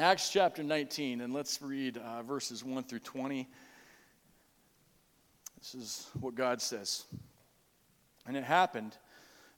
[0.00, 3.46] Acts chapter 19, and let's read uh, verses 1 through 20.
[5.58, 7.04] This is what God says.
[8.26, 8.96] And it happened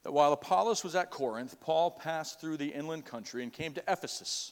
[0.03, 3.85] that while Apollos was at Corinth, Paul passed through the inland country and came to
[3.87, 4.51] Ephesus.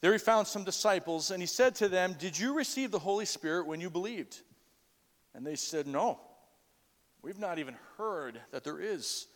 [0.00, 3.24] There he found some disciples, and he said to them, Did you receive the Holy
[3.24, 4.42] Spirit when you believed?
[5.34, 6.20] And they said, No.
[7.22, 9.26] We've not even heard that there is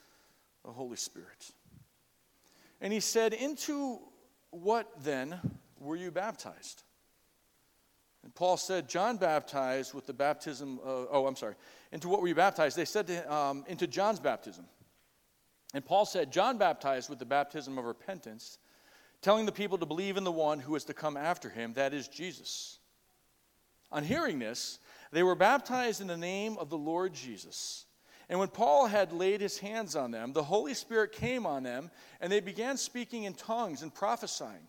[0.64, 1.50] a Holy Spirit.
[2.80, 3.98] And he said, Into
[4.52, 5.40] what then
[5.80, 6.82] were you baptized?
[8.22, 11.54] And Paul said, John baptized with the baptism of, oh, I'm sorry.
[11.90, 12.76] Into what were you baptized?
[12.76, 14.66] They said, to, um, Into John's baptism.
[15.72, 18.58] And Paul said, John baptized with the baptism of repentance,
[19.22, 21.94] telling the people to believe in the one who is to come after him, that
[21.94, 22.78] is Jesus.
[23.92, 24.78] On hearing this,
[25.12, 27.86] they were baptized in the name of the Lord Jesus.
[28.28, 31.90] And when Paul had laid his hands on them, the Holy Spirit came on them,
[32.20, 34.68] and they began speaking in tongues and prophesying.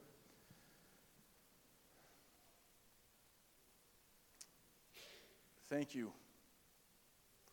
[5.71, 6.11] Thank you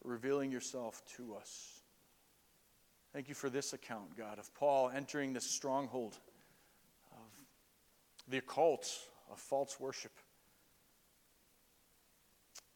[0.02, 1.82] for revealing yourself to us.
[3.12, 6.18] Thank you for this account, God, of Paul entering this stronghold
[7.12, 7.28] of
[8.26, 8.92] the occult,
[9.30, 10.10] of false worship.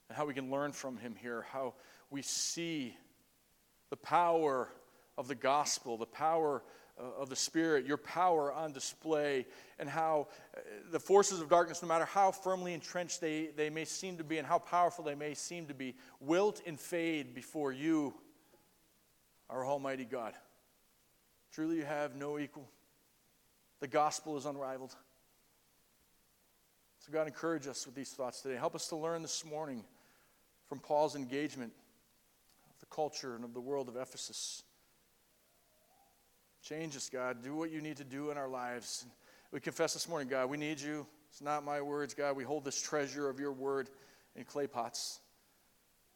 [0.09, 1.75] And how we can learn from him here, how
[2.09, 2.97] we see
[3.91, 4.69] the power
[5.19, 6.63] of the gospel, the power
[6.99, 9.47] of the Spirit, your power on display,
[9.79, 10.61] and how uh,
[10.91, 14.39] the forces of darkness, no matter how firmly entrenched they, they may seem to be
[14.39, 18.15] and how powerful they may seem to be, wilt and fade before you,
[19.49, 20.35] our Almighty God.
[21.53, 22.69] Truly, you have no equal.
[23.81, 24.95] The gospel is unrivaled.
[27.01, 28.57] So, God, encourage us with these thoughts today.
[28.57, 29.83] Help us to learn this morning
[30.69, 31.73] from Paul's engagement
[32.71, 34.63] of the culture and of the world of Ephesus.
[36.63, 37.43] Change us, God.
[37.43, 39.05] Do what you need to do in our lives.
[39.51, 41.07] We confess this morning, God, we need you.
[41.29, 42.37] It's not my words, God.
[42.37, 43.91] We hold this treasure of your word
[44.37, 45.21] in clay pots.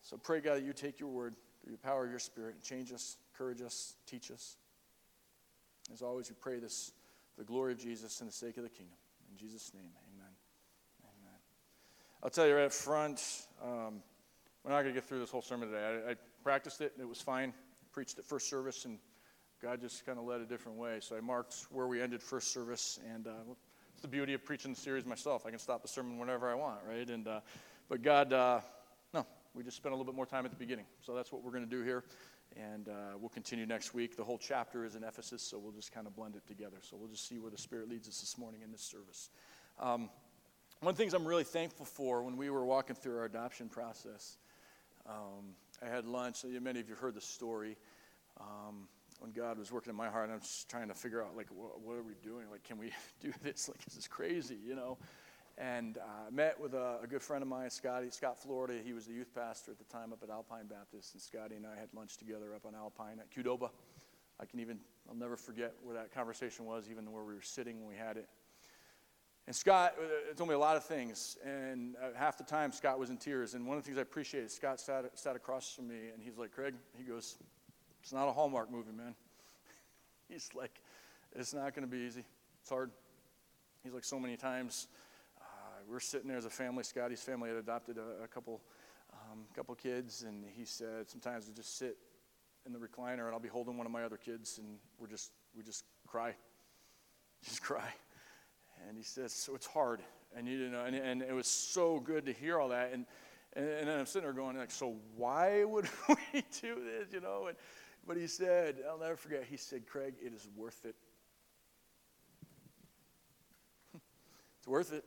[0.02, 2.62] So pray, God, that you take your word through the power of your spirit and
[2.62, 4.56] change us, encourage us, teach us.
[5.92, 6.92] As always, we pray this
[7.34, 8.96] for the glory of Jesus and the sake of the kingdom.
[9.32, 10.30] In Jesus' name, amen.
[11.02, 11.38] Amen.
[12.22, 14.00] I'll tell you right up front, um,
[14.62, 16.02] we're not going to get through this whole sermon today.
[16.06, 16.14] I, I
[16.44, 17.48] practiced it, and it was fine.
[17.50, 18.98] I preached at first service, and
[19.62, 20.98] God just kind of led a different way.
[21.00, 23.30] So I marked where we ended first service, and uh,
[23.92, 25.46] it's the beauty of preaching the series myself.
[25.46, 27.08] I can stop the sermon whenever I want, right?
[27.08, 27.40] And uh,
[27.88, 28.60] but God, uh,
[29.14, 30.84] no, we just spent a little bit more time at the beginning.
[31.00, 32.04] So that's what we're going to do here,
[32.54, 34.14] and uh, we'll continue next week.
[34.14, 36.76] The whole chapter is in Ephesus, so we'll just kind of blend it together.
[36.82, 39.30] So we'll just see where the Spirit leads us this morning in this service.
[39.80, 40.10] Um,
[40.80, 43.70] one of the things I'm really thankful for when we were walking through our adoption
[43.70, 44.36] process,
[45.08, 46.44] um, I had lunch.
[46.44, 47.78] Many of you heard the story.
[48.38, 48.88] Um,
[49.20, 51.80] when God was working in my heart, I'm just trying to figure out, like, what,
[51.80, 52.50] what, are we doing?
[52.50, 53.68] Like, can we do this?
[53.68, 54.98] Like, this is crazy, you know?
[55.58, 58.74] and uh, met with a, a, good friend of mine, Scotty, Scott Florida.
[58.84, 61.66] He was the youth pastor at the time up at Alpine Baptist, and Scotty and
[61.66, 63.70] I had lunch together up on Alpine at Qdoba.
[64.38, 64.78] I can even,
[65.08, 68.18] I'll never forget where that conversation was, even where we were sitting when we had
[68.18, 68.28] it.
[69.46, 72.98] And Scott uh, told me a lot of things, and uh, half the time Scott
[72.98, 73.54] was in tears.
[73.54, 76.36] And one of the things I appreciated, Scott sat, sat across from me, and he's
[76.36, 77.38] like, Craig, he goes,
[78.06, 79.16] it's not a Hallmark movie, man.
[80.28, 80.80] he's like,
[81.34, 82.22] it's not going to be easy.
[82.60, 82.92] It's hard.
[83.82, 84.86] He's like, so many times
[85.90, 86.84] we're sitting there as a family.
[86.84, 88.60] Scotty's family had adopted a, a couple,
[89.12, 91.96] um, couple kids, and he said sometimes we just sit
[92.64, 95.32] in the recliner, and I'll be holding one of my other kids, and we're just
[95.56, 96.32] we just cry,
[97.44, 97.92] just cry.
[98.86, 100.00] And he says, so it's hard,
[100.36, 103.04] and you know, and, and it was so good to hear all that, and
[103.56, 107.20] and, and then I'm sitting there going like, so why would we do this, you
[107.20, 107.46] know?
[107.48, 107.56] And
[108.06, 109.44] but he said, I'll never forget.
[109.48, 110.94] He said, Craig, it is worth it.
[114.58, 115.04] it's worth it.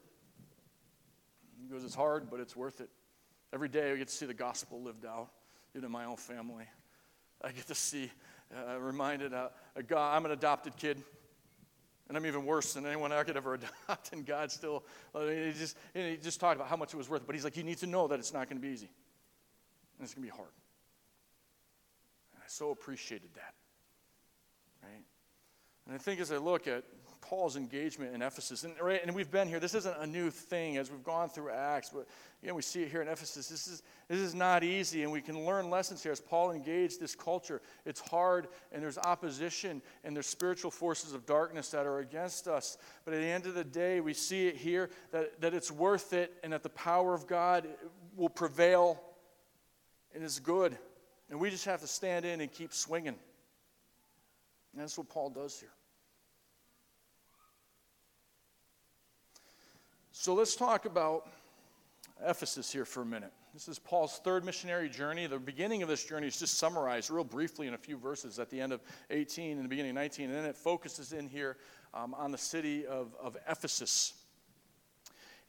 [1.62, 2.90] He goes, It's hard, but it's worth it.
[3.54, 5.30] Every day I get to see the gospel lived out
[5.74, 6.66] in my own family.
[7.42, 8.12] I get to see,
[8.56, 9.50] uh, reminded, uh,
[9.88, 11.02] God, I'm an adopted kid.
[12.08, 13.54] And I'm even worse than anyone I could ever
[13.88, 14.14] adopt.
[14.14, 17.08] And God still, I mean, he, just, he just talked about how much it was
[17.08, 17.26] worth.
[17.26, 18.90] But he's like, you need to know that it's not going to be easy.
[19.98, 20.50] And it's going to be hard.
[22.50, 23.54] So appreciated that.
[24.84, 25.04] Right?
[25.86, 26.84] And I think as I look at
[27.22, 28.64] Paul's engagement in Ephesus.
[28.64, 29.60] And, right, and we've been here.
[29.60, 32.08] This isn't a new thing as we've gone through Acts, but
[32.42, 33.48] again, we see it here in Ephesus.
[33.48, 37.00] This is, this is not easy, and we can learn lessons here as Paul engaged
[37.00, 37.62] this culture.
[37.86, 42.78] It's hard, and there's opposition, and there's spiritual forces of darkness that are against us.
[43.06, 46.14] But at the end of the day, we see it here that, that it's worth
[46.14, 47.68] it, and that the power of God
[48.16, 49.02] will prevail,
[50.16, 50.78] and is good.
[51.30, 53.16] And we just have to stand in and keep swinging.
[54.74, 55.70] And that's what Paul does here.
[60.12, 61.30] So let's talk about
[62.26, 63.32] Ephesus here for a minute.
[63.54, 65.26] This is Paul's third missionary journey.
[65.28, 68.50] The beginning of this journey is just summarized real briefly in a few verses at
[68.50, 70.26] the end of 18 and the beginning of 19.
[70.26, 71.58] And then it focuses in here
[71.94, 74.14] um, on the city of, of Ephesus.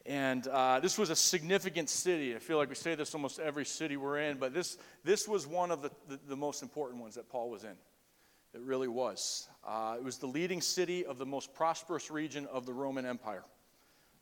[0.05, 2.35] And uh, this was a significant city.
[2.35, 5.45] I feel like we say this almost every city we're in, but this, this was
[5.45, 7.75] one of the, the, the most important ones that Paul was in.
[8.53, 9.47] It really was.
[9.65, 13.43] Uh, it was the leading city of the most prosperous region of the Roman Empire.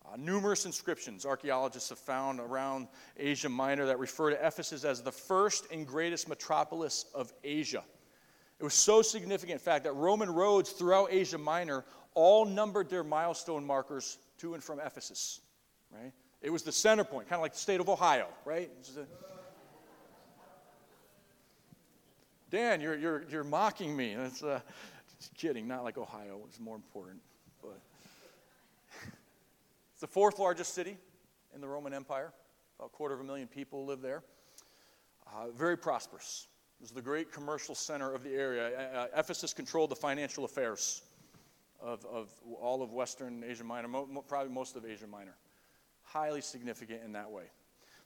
[0.06, 2.88] Uh, numerous inscriptions archaeologists have found around
[3.18, 7.84] Asia Minor that refer to Ephesus as the first and greatest metropolis of Asia.
[8.60, 13.04] It was so significant, in fact, that Roman roads throughout Asia Minor all numbered their
[13.04, 15.40] milestone markers to and from Ephesus.
[15.92, 16.12] Right?
[16.42, 18.72] It was the center point, kind of like the state of Ohio, right?
[22.50, 24.16] Dan, you're, you're, you're mocking me.
[24.16, 24.60] That's uh,
[25.20, 25.68] just kidding.
[25.68, 27.22] Not like Ohio it's more important.
[29.92, 30.96] It's the fourth largest city
[31.54, 32.32] in the Roman Empire.
[32.78, 34.24] About a quarter of a million people live there.
[35.28, 36.48] Uh, very prosperous.
[36.80, 38.90] It was the great commercial center of the area.
[38.94, 41.02] Uh, Ephesus controlled the financial affairs
[41.82, 42.30] of, of
[42.62, 45.36] all of Western Asia Minor, mo- probably most of Asia Minor.
[46.12, 47.44] Highly significant in that way.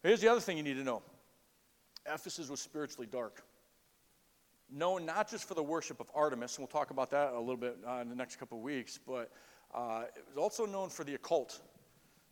[0.02, 1.02] But here's the other thing you need to know
[2.06, 3.44] Ephesus was spiritually dark.
[4.70, 7.58] Known not just for the worship of Artemis, and we'll talk about that a little
[7.58, 9.32] bit uh, in the next couple of weeks, but
[9.74, 11.62] uh, it was also known for the occult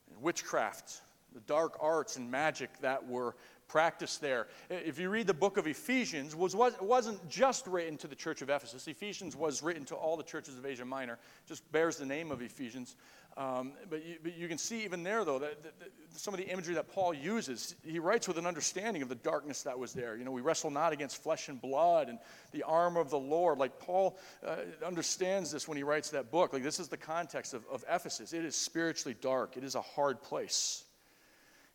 [0.10, 1.02] and witchcraft,
[1.34, 3.36] the dark arts and magic that were
[3.72, 4.48] practiced there.
[4.70, 8.16] If you read the book of Ephesians, was, was, it wasn't just written to the
[8.16, 8.86] church of Ephesus.
[8.88, 12.42] Ephesians was written to all the churches of Asia Minor, just bears the name of
[12.42, 12.98] Ephesians.
[13.38, 16.40] Um, but, you, but, you, can see even there, though, that, that, that, some of
[16.40, 19.94] the imagery that Paul uses, he writes with an understanding of the darkness that was
[19.94, 20.18] there.
[20.18, 22.20] You know, we wrestle not against flesh and blood and
[22.52, 23.58] the armor of the Lord.
[23.58, 26.52] Like Paul uh, understands this when he writes that book.
[26.52, 28.34] Like, this is the context of, of Ephesus.
[28.34, 30.84] It is spiritually dark, it is a hard place.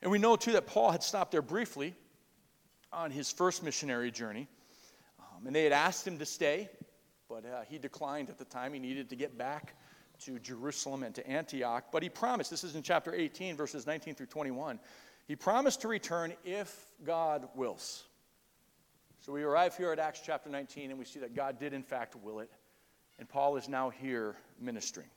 [0.02, 1.94] And we know, too, that Paul had stopped there briefly
[2.92, 4.46] on his first missionary journey.
[5.18, 6.68] Um, and they had asked him to stay,
[7.30, 8.74] but uh, he declined at the time.
[8.74, 9.74] He needed to get back
[10.20, 11.86] to Jerusalem and to Antioch.
[11.92, 14.78] But he promised, this is in chapter 18, verses 19 through 21,
[15.26, 18.04] he promised to return if God wills.
[19.20, 21.82] So we arrive here at Acts chapter 19, and we see that God did, in
[21.82, 22.50] fact, will it.
[23.18, 25.08] And Paul is now here ministering.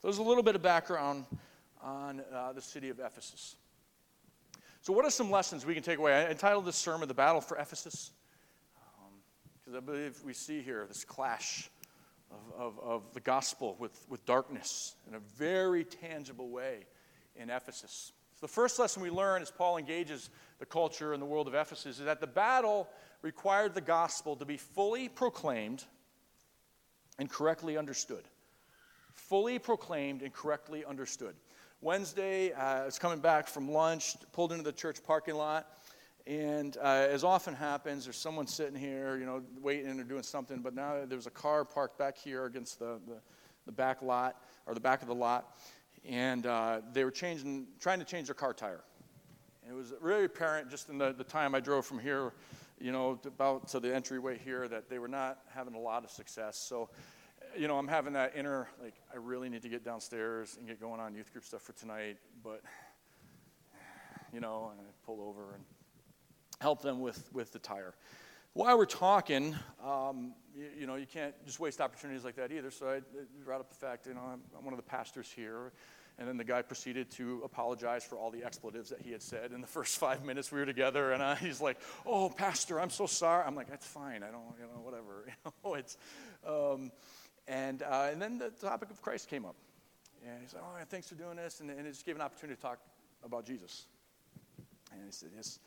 [0.00, 1.24] So there's a little bit of background
[1.82, 3.56] on uh, the city of Ephesus.
[4.82, 6.14] So, what are some lessons we can take away?
[6.14, 8.12] I entitled this sermon, The Battle for Ephesus,
[9.64, 11.70] because um, I believe we see here this clash
[12.30, 16.86] of, of, of the gospel with, with darkness in a very tangible way
[17.36, 18.12] in Ephesus.
[18.34, 21.54] So the first lesson we learn as Paul engages the culture and the world of
[21.54, 22.88] Ephesus is that the battle
[23.22, 25.84] required the gospel to be fully proclaimed
[27.18, 28.24] and correctly understood.
[29.12, 31.34] Fully proclaimed and correctly understood.
[31.80, 32.52] Wednesday.
[32.52, 35.68] Uh, I was coming back from lunch, pulled into the church parking lot,
[36.26, 40.58] and uh, as often happens, there's someone sitting here, you know, waiting or doing something,
[40.58, 43.20] but now there was a car parked back here against the, the,
[43.66, 45.56] the back lot, or the back of the lot,
[46.04, 48.82] and uh, they were changing, trying to change their car tire.
[49.62, 52.32] And it was really apparent just in the, the time I drove from here,
[52.80, 56.10] you know, about to the entryway here, that they were not having a lot of
[56.10, 56.58] success.
[56.58, 56.90] So,
[57.56, 60.80] you know, I'm having that inner, like, I really need to get downstairs and get
[60.80, 62.62] going on youth group stuff for tonight, but,
[64.32, 65.62] you know, and I pull over and
[66.60, 67.94] help them with, with the tire.
[68.52, 72.70] While we're talking, um, you, you, know, you can't just waste opportunities like that either.
[72.70, 73.00] So I
[73.44, 75.72] brought up the fact, you know, I'm, I'm one of the pastors here.
[76.18, 79.52] And then the guy proceeded to apologize for all the expletives that he had said
[79.52, 81.12] in the first five minutes we were together.
[81.12, 84.22] And I, he's like, "Oh, pastor, I'm so sorry." I'm like, "That's fine.
[84.22, 85.98] I don't, you know, whatever." You know, it's,
[86.46, 86.90] um,
[87.46, 89.56] and uh, and then the topic of Christ came up,
[90.26, 92.56] and he said, "Oh, thanks for doing this," and, and it just gave an opportunity
[92.56, 92.78] to talk
[93.22, 93.84] about Jesus.
[94.92, 95.58] And he said, "Yes,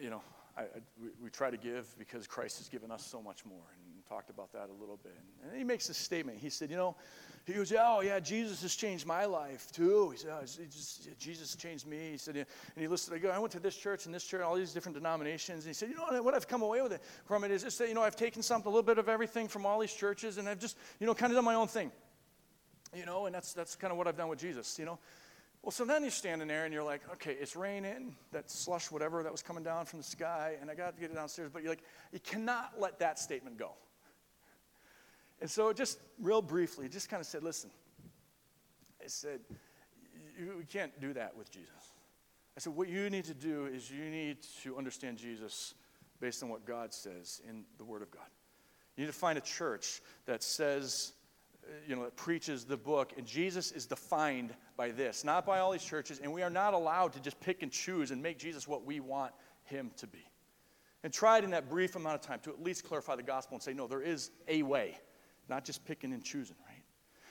[0.00, 0.22] you know,
[0.56, 0.66] I, I,
[1.00, 3.64] we, we, try to give because Christ has given us so much more.
[3.74, 5.16] And talked about that a little bit.
[5.42, 6.38] And he makes a statement.
[6.38, 6.96] He said, You know,
[7.44, 10.10] he goes, Oh, yeah, Jesus has changed my life too.
[10.10, 12.10] He said, oh, just, Jesus changed me.
[12.12, 14.38] He said, And he listed, I, go, I went to this church and this church,
[14.38, 15.64] and all these different denominations.
[15.64, 17.78] And he said, You know, what I've come away with it from it is just
[17.78, 20.38] that, you know, I've taken something, a little bit of everything from all these churches,
[20.38, 21.90] and I've just, you know, kind of done my own thing.
[22.94, 24.98] You know, and that's, that's kind of what I've done with Jesus, you know.
[25.66, 29.24] Well, so then you're standing there and you're like, okay, it's raining, that slush, whatever
[29.24, 31.50] that was coming down from the sky, and I got to get it downstairs.
[31.52, 31.82] But you're like,
[32.12, 33.72] you cannot let that statement go.
[35.40, 37.70] And so, just real briefly, just kind of said, listen,
[39.02, 39.40] I said,
[40.38, 41.72] we can't do that with Jesus.
[42.56, 45.74] I said, what you need to do is you need to understand Jesus
[46.20, 48.28] based on what God says in the Word of God.
[48.96, 51.12] You need to find a church that says,
[51.86, 55.72] you know, that preaches the book, and Jesus is defined by this, not by all
[55.72, 58.66] these churches, and we are not allowed to just pick and choose and make Jesus
[58.66, 59.32] what we want
[59.64, 60.24] him to be.
[61.02, 63.62] And it in that brief amount of time to at least clarify the gospel and
[63.62, 64.98] say, no, there is a way,
[65.48, 66.82] not just picking and choosing, right?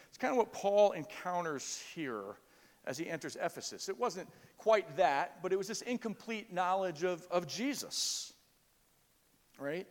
[0.07, 2.37] It's kind of what Paul encounters here
[2.85, 3.89] as he enters Ephesus.
[3.89, 8.33] It wasn't quite that, but it was this incomplete knowledge of, of Jesus,
[9.59, 9.87] right?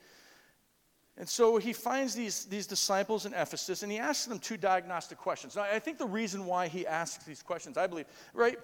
[1.17, 5.17] And so he finds these, these disciples in Ephesus and he asks them two diagnostic
[5.17, 5.55] questions.
[5.55, 8.59] Now, I think the reason why he asks these questions, I believe, right?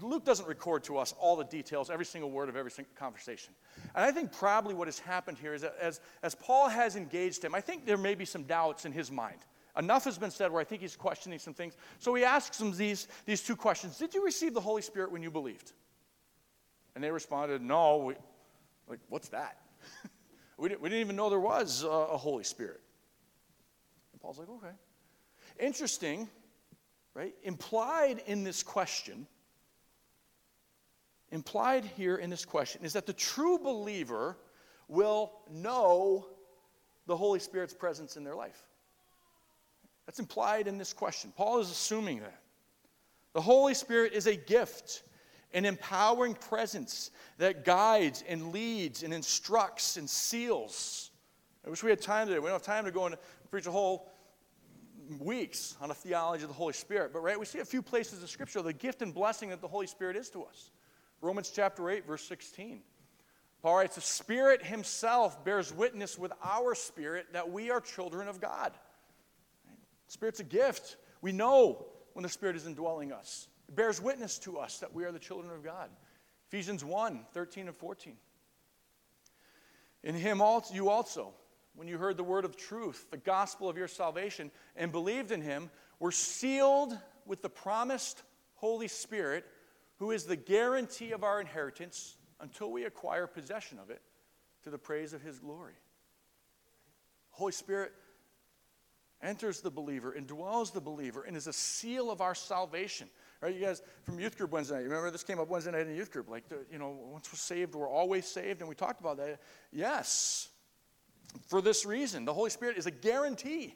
[0.00, 3.54] Luke doesn't record to us all the details, every single word of every single conversation.
[3.94, 7.44] And I think probably what has happened here is that as, as Paul has engaged
[7.44, 9.38] him, I think there may be some doubts in his mind.
[9.78, 11.76] Enough has been said where I think he's questioning some things.
[12.00, 15.22] So he asks them these, these two questions Did you receive the Holy Spirit when
[15.22, 15.72] you believed?
[16.96, 17.98] And they responded, No.
[17.98, 18.14] We,
[18.88, 19.58] like, what's that?
[20.56, 22.80] We didn't, we didn't even know there was a, a Holy Spirit.
[24.12, 24.74] And Paul's like, okay.
[25.60, 26.28] Interesting,
[27.14, 27.34] right?
[27.42, 29.26] Implied in this question,
[31.30, 34.36] implied here in this question is that the true believer
[34.88, 36.26] will know
[37.06, 38.60] the Holy Spirit's presence in their life.
[40.06, 41.32] That's implied in this question.
[41.36, 42.40] Paul is assuming that.
[43.32, 45.02] The Holy Spirit is a gift
[45.56, 51.10] an empowering presence that guides and leads and instructs and seals.
[51.66, 52.38] I wish we had time today.
[52.38, 53.16] We don't have time to go and
[53.50, 54.12] preach a whole
[55.18, 57.10] weeks on a theology of the Holy Spirit.
[57.10, 59.68] But right, we see a few places in Scripture the gift and blessing that the
[59.68, 60.72] Holy Spirit is to us.
[61.22, 62.82] Romans chapter 8, verse 16.
[63.62, 68.42] Paul writes, The Spirit Himself bears witness with our spirit that we are children of
[68.42, 68.72] God.
[70.08, 70.96] Spirit's a gift.
[71.22, 73.48] We know when the Spirit is indwelling us.
[73.74, 75.90] Bears witness to us that we are the children of God.
[76.48, 78.16] Ephesians 1 13 and 14.
[80.04, 81.34] In him also, you also,
[81.74, 85.42] when you heard the word of truth, the gospel of your salvation, and believed in
[85.42, 86.96] him, were sealed
[87.26, 88.22] with the promised
[88.54, 89.44] Holy Spirit,
[89.98, 94.00] who is the guarantee of our inheritance until we acquire possession of it
[94.62, 95.74] to the praise of his glory.
[97.30, 97.92] Holy Spirit
[99.22, 103.08] enters the believer, indwells the believer, and is a seal of our salvation.
[103.42, 104.84] Right, you guys from youth group Wednesday night.
[104.84, 106.30] Remember this came up Wednesday night in youth group.
[106.30, 109.40] Like, you know, once we're saved, we're always saved, and we talked about that.
[109.72, 110.48] Yes,
[111.48, 113.74] for this reason, the Holy Spirit is a guarantee,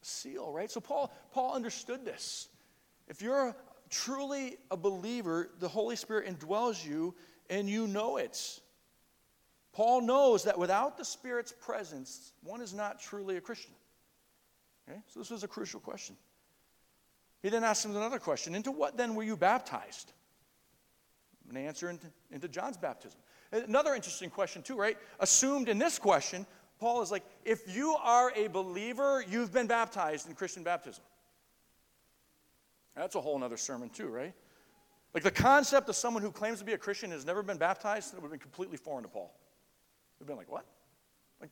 [0.00, 0.50] seal.
[0.50, 0.70] Right.
[0.70, 2.48] So Paul Paul understood this.
[3.06, 3.54] If you're
[3.90, 7.14] truly a believer, the Holy Spirit indwells you,
[7.50, 8.60] and you know it.
[9.72, 13.72] Paul knows that without the Spirit's presence, one is not truly a Christian.
[14.88, 14.98] Okay?
[15.06, 16.16] So this was a crucial question.
[17.46, 20.12] He then asks him another question Into what then were you baptized?
[21.48, 23.20] An answer into, into John's baptism.
[23.52, 24.98] Another interesting question, too, right?
[25.20, 26.44] Assumed in this question,
[26.80, 31.04] Paul is like, if you are a believer, you've been baptized in Christian baptism.
[32.96, 34.34] That's a whole other sermon, too, right?
[35.14, 38.10] Like the concept of someone who claims to be a Christian has never been baptized,
[38.12, 39.32] that would have been completely foreign to Paul.
[40.18, 40.66] We've been like, what?
[41.40, 41.50] Like,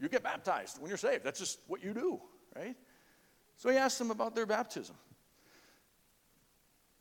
[0.00, 1.22] you get baptized when you're saved.
[1.22, 2.18] That's just what you do,
[2.56, 2.74] right?
[3.56, 4.96] So he asked them about their baptism.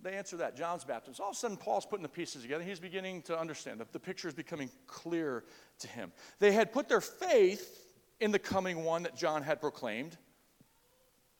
[0.01, 1.23] They answer that, John's baptism.
[1.23, 2.63] All of a sudden, Paul's putting the pieces together.
[2.63, 5.45] He's beginning to understand that the picture is becoming clear
[5.79, 6.11] to him.
[6.39, 7.87] They had put their faith
[8.19, 10.17] in the coming one that John had proclaimed,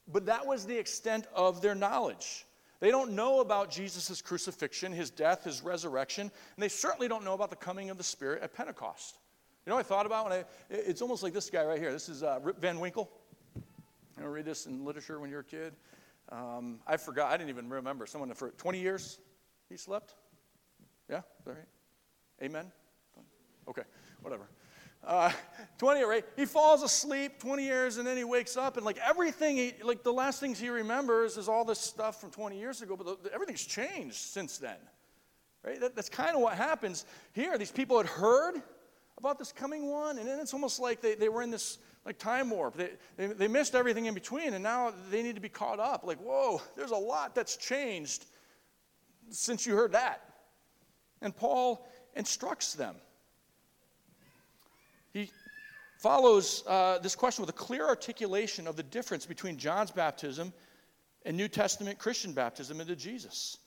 [0.08, 2.46] but that was the extent of their knowledge.
[2.80, 7.34] They don't know about Jesus' crucifixion, his death, his resurrection, and they certainly don't know
[7.34, 9.18] about the coming of the Spirit at Pentecost.
[9.66, 11.92] You know what I thought about when I, it's almost like this guy right here.
[11.92, 13.10] This is uh, Rip Van Winkle.
[14.20, 15.74] You read this in literature when you're a kid.
[16.30, 18.06] Um, I forgot, I didn't even remember.
[18.06, 19.20] Someone for 20 years
[19.70, 20.14] he slept?
[21.10, 21.66] Yeah, is that right?
[22.44, 22.72] Amen?
[23.68, 23.84] Okay,
[24.22, 24.50] whatever.
[25.04, 25.32] Uh,
[25.80, 26.26] 20, right?
[26.36, 30.04] He falls asleep 20 years and then he wakes up and like everything, he, like
[30.04, 33.34] the last things he remembers is all this stuff from 20 years ago, but the,
[33.34, 34.78] everything's changed since then.
[35.64, 35.80] Right?
[35.80, 37.58] That, that's kind of what happens here.
[37.58, 38.62] These people had heard
[39.18, 42.18] about this coming one, and then it's almost like they, they were in this like
[42.18, 42.76] time warp.
[42.76, 46.04] They, they, they missed everything in between, and now they need to be caught up.
[46.04, 48.26] Like, whoa, there's a lot that's changed
[49.30, 50.22] since you heard that.
[51.22, 52.96] And Paul instructs them.
[55.14, 55.32] He
[56.00, 60.52] follows uh, this question with a clear articulation of the difference between John's baptism
[61.26, 63.58] and New Testament Christian baptism into Jesus.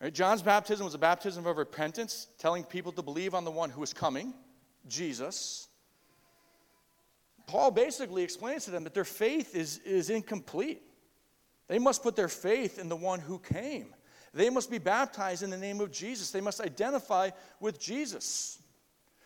[0.00, 0.12] Right?
[0.12, 3.82] John's baptism was a baptism of repentance, telling people to believe on the one who
[3.82, 4.34] is coming,
[4.88, 5.68] Jesus.
[7.46, 10.82] Paul basically explains to them that their faith is, is incomplete.
[11.68, 13.94] They must put their faith in the one who came.
[14.32, 16.30] They must be baptized in the name of Jesus.
[16.30, 18.58] They must identify with Jesus.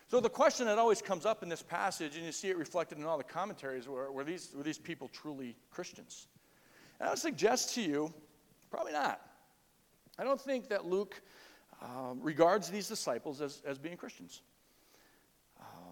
[0.07, 2.97] So, the question that always comes up in this passage, and you see it reflected
[2.97, 6.27] in all the commentaries, were, were, these, were these people truly Christians?
[6.99, 8.13] And I would suggest to you,
[8.69, 9.19] probably not.
[10.17, 11.21] I don't think that Luke
[11.81, 14.41] um, regards these disciples as, as being Christians.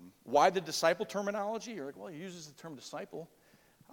[0.03, 1.71] Um, why the disciple terminology?
[1.71, 3.29] You're like, well, he uses the term disciple.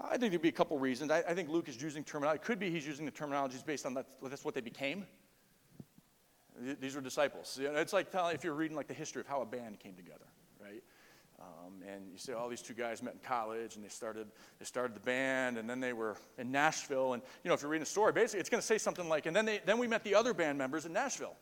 [0.01, 1.11] I think there'd be a couple reasons.
[1.11, 2.41] I, I think Luke is using terminology.
[2.43, 5.07] It could be he's using the terminologies based on that, that's what they became.
[6.81, 7.59] These were disciples.
[7.61, 10.27] It's like telling, if you're reading like the history of how a band came together,
[10.61, 10.83] right?
[11.41, 14.27] Um, and you say, oh, these two guys met in college and they started,
[14.59, 17.15] they started the band and then they were in Nashville.
[17.15, 19.25] And, you know, if you're reading a story, basically it's going to say something like,
[19.25, 21.35] and then, they, then we met the other band members in Nashville.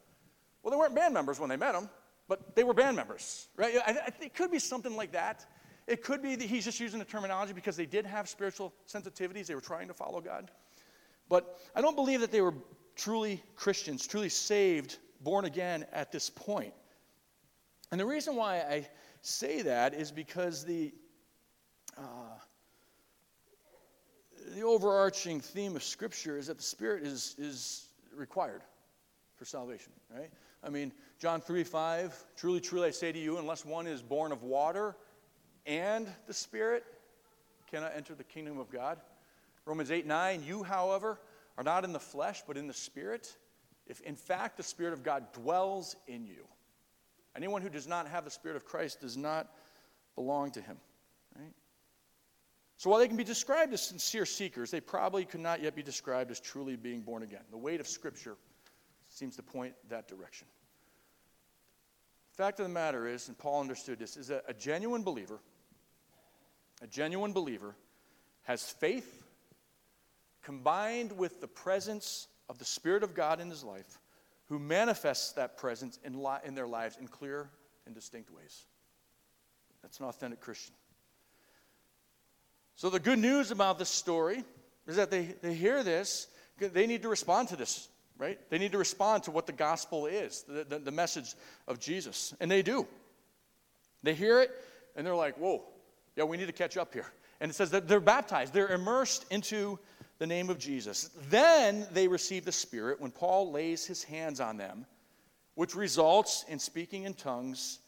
[0.62, 1.88] Well, they weren't band members when they met them,
[2.28, 3.74] but they were band members, right?
[4.20, 5.46] It could be something like that.
[5.86, 9.46] It could be that he's just using the terminology because they did have spiritual sensitivities.
[9.46, 10.50] They were trying to follow God.
[11.30, 12.54] But I don't believe that they were
[12.94, 16.74] truly Christians, truly saved born again at this point.
[17.90, 18.88] And the reason why I
[19.22, 20.92] say that is because the,
[21.96, 22.02] uh,
[24.54, 28.62] the overarching theme of Scripture is that the Spirit is, is required
[29.36, 30.30] for salvation, right?
[30.62, 34.33] I mean, John 3 5, truly, truly I say to you, unless one is born
[34.33, 34.97] of water
[35.66, 36.85] and the Spirit,
[37.71, 38.99] cannot enter the kingdom of God.
[39.66, 41.21] Romans 8 9, you, however,
[41.57, 43.37] are not in the flesh, but in the Spirit
[43.88, 46.47] if in fact the Spirit of God dwells in you.
[47.35, 49.49] Anyone who does not have the Spirit of Christ does not
[50.14, 50.77] belong to him.
[51.37, 51.53] Right?
[52.77, 55.83] So while they can be described as sincere seekers, they probably could not yet be
[55.83, 57.40] described as truly being born again.
[57.51, 58.37] The weight of Scripture
[59.18, 60.46] seems to point that direction.
[62.31, 65.40] The fact of the matter is, and Paul understood this, is that a genuine believer,
[66.81, 67.74] a genuine believer,
[68.44, 69.24] has faith
[70.42, 73.98] combined with the presence of the Spirit of God in his life
[74.46, 77.50] who manifests that presence in, li- in their lives in clear
[77.87, 78.64] and distinct ways.
[79.83, 80.74] That's an authentic Christian.
[82.76, 84.44] So, the good news about this story
[84.87, 86.28] is that they, they hear this,
[86.59, 88.38] they need to respond to this, right?
[88.50, 91.35] They need to respond to what the gospel is, the, the, the message
[91.66, 92.35] of Jesus.
[92.40, 92.87] And they do.
[94.02, 94.50] They hear it,
[94.96, 95.64] and they're like, whoa,
[96.16, 97.07] yeah, we need to catch up here.
[97.40, 99.78] And it says that they're baptized, they're immersed into
[100.18, 101.11] the name of Jesus.
[101.31, 104.85] Then they receive the Spirit when Paul lays his hands on them,
[105.54, 107.78] which results in speaking in tongues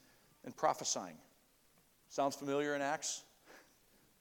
[0.45, 1.16] and prophesying.
[2.09, 3.25] Sounds familiar in Acts?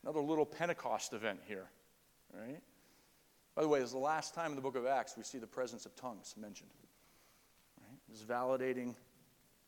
[0.04, 1.70] Another little Pentecost event here,
[2.34, 2.62] right?
[3.60, 5.46] By the way, is the last time in the book of Acts we see the
[5.46, 6.70] presence of tongues mentioned.
[7.82, 8.00] Right?
[8.08, 8.96] This validating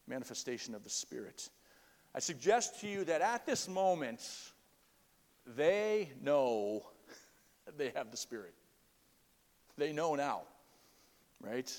[0.08, 1.50] manifestation of the Spirit.
[2.16, 4.26] I suggest to you that at this moment,
[5.46, 6.86] they know
[7.78, 8.54] they have the Spirit.
[9.78, 10.44] They know now,
[11.42, 11.70] right?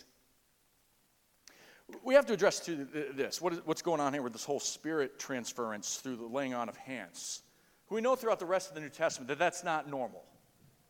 [2.04, 4.60] We have to address to this what is, what's going on here with this whole
[4.60, 7.40] spirit transference through the laying on of hands.
[7.88, 10.26] We know throughout the rest of the New Testament that that's not normal.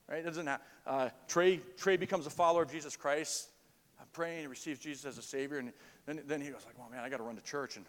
[0.09, 0.25] Right?
[0.25, 3.49] Doesn't have, uh, Trey, Trey becomes a follower of Jesus Christ.
[4.01, 5.73] I'm praying, he receives Jesus as a Savior, and
[6.07, 7.87] then, then he goes like, "Oh man, I got to run to church." And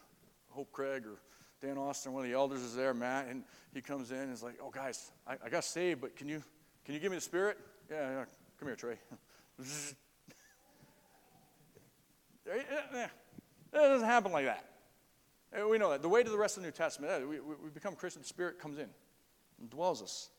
[0.50, 1.20] Hope Craig or
[1.62, 4.44] Dan Austin, one of the elders, is there, Matt, and he comes in and is
[4.44, 6.44] like, "Oh guys, I, I got saved, but can you
[6.86, 7.58] can you give me the Spirit?
[7.90, 8.26] Yeah, yeah.
[8.60, 8.98] come here, Trey."
[13.74, 14.66] It doesn't happen like that.
[15.68, 16.02] We know that.
[16.02, 18.60] The way to the rest of the New Testament, we, we become Christian, the Spirit
[18.60, 18.90] comes in
[19.60, 20.30] and dwells us.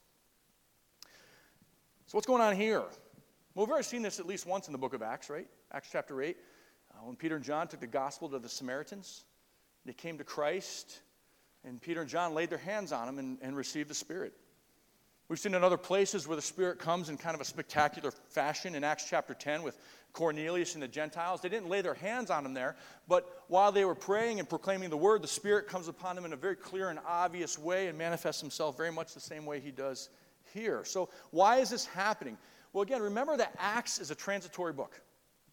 [2.14, 2.78] So, what's going on here?
[2.78, 5.48] Well, we've already seen this at least once in the book of Acts, right?
[5.72, 6.36] Acts chapter 8.
[6.36, 9.24] Uh, when Peter and John took the gospel to the Samaritans,
[9.84, 11.00] they came to Christ,
[11.64, 14.32] and Peter and John laid their hands on him and, and received the Spirit.
[15.28, 18.76] We've seen in other places where the Spirit comes in kind of a spectacular fashion.
[18.76, 19.76] In Acts chapter 10, with
[20.12, 22.76] Cornelius and the Gentiles, they didn't lay their hands on them there,
[23.08, 26.32] but while they were praying and proclaiming the word, the Spirit comes upon them in
[26.32, 29.72] a very clear and obvious way and manifests himself very much the same way he
[29.72, 30.10] does
[30.54, 30.84] here.
[30.84, 32.38] So, why is this happening?
[32.72, 35.00] Well, again, remember that Acts is a transitory book.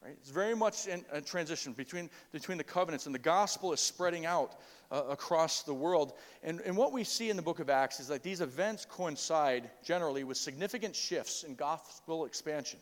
[0.03, 0.15] Right?
[0.19, 4.25] It's very much in a transition between, between the covenants, and the gospel is spreading
[4.25, 4.55] out
[4.91, 6.13] uh, across the world.
[6.43, 9.69] And, and what we see in the book of Acts is that these events coincide
[9.83, 12.79] generally with significant shifts in gospel expansion,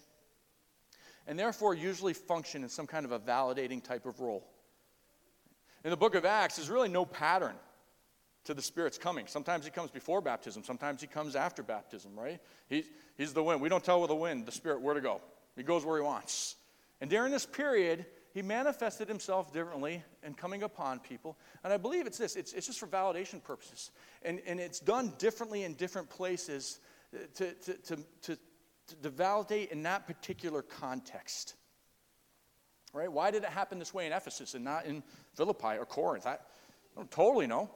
[1.27, 4.47] and therefore usually function in some kind of a validating type of role.
[5.83, 7.55] In the book of Acts, there's really no pattern
[8.45, 9.27] to the Spirit's coming.
[9.27, 12.39] Sometimes he comes before baptism, sometimes he comes after baptism, right?
[12.69, 12.83] He,
[13.17, 13.61] he's the wind.
[13.61, 15.21] We don't tell with the wind, the Spirit, where to go.
[15.55, 16.55] He goes where he wants.
[17.01, 21.37] And during this period, he manifested himself differently and coming upon people.
[21.63, 23.91] And I believe it's this it's, it's just for validation purposes.
[24.21, 26.79] And, and it's done differently in different places
[27.35, 28.37] to, to, to, to,
[29.01, 31.55] to validate in that particular context.
[32.93, 33.11] Right?
[33.11, 35.03] Why did it happen this way in Ephesus and not in
[35.35, 36.25] Philippi or Corinth?
[36.25, 36.37] I
[36.95, 37.69] don't totally know.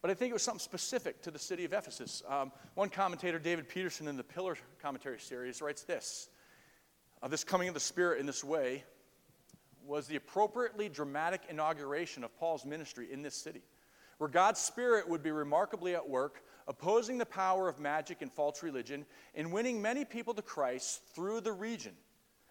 [0.00, 2.22] But I think it was something specific to the city of Ephesus.
[2.28, 6.28] Um, one commentator, David Peterson, in the Pillar Commentary series, writes this
[7.20, 8.84] uh, this coming of the Spirit in this way
[9.84, 13.62] was the appropriately dramatic inauguration of Paul's ministry in this city,
[14.18, 18.62] where God's Spirit would be remarkably at work, opposing the power of magic and false
[18.62, 21.94] religion, and winning many people to Christ through the region.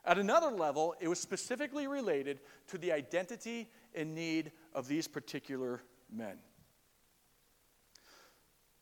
[0.04, 5.82] At another level, it was specifically related to the identity and need of these particular
[6.12, 6.38] men.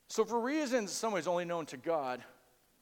[0.08, 2.22] So, for reasons some ways only known to God,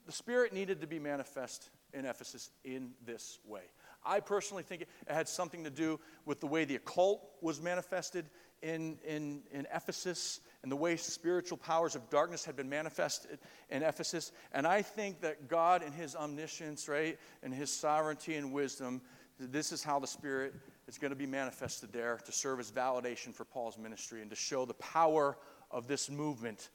[0.06, 3.62] the Spirit needed to be manifest in Ephesus in this way.
[4.04, 8.26] I personally think it had something to do with the way the occult was manifested
[8.62, 13.38] in, in, in Ephesus and the way spiritual powers of darkness had been manifested
[13.70, 14.32] in Ephesus.
[14.52, 19.00] And I think that God, in His omniscience, right, and His sovereignty and wisdom,
[19.38, 20.54] this is how the Spirit
[20.87, 24.37] is going to be manifested there to serve as validation for Paul's ministry and to
[24.37, 25.37] show the power
[25.70, 26.68] of this movement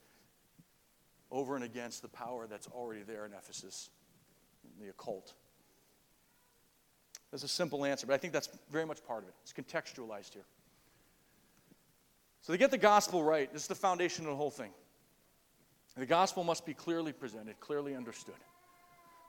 [1.30, 3.90] over and against the power that's already there in Ephesus
[4.80, 5.34] the occult?
[7.30, 9.34] That's a simple answer, but I think that's very much part of it.
[9.42, 10.46] It's contextualized here.
[12.42, 14.70] So, to get the gospel right, this is the foundation of the whole thing.
[15.96, 18.34] The gospel must be clearly presented, clearly understood.